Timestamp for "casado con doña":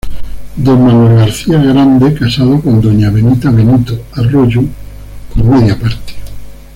2.15-3.11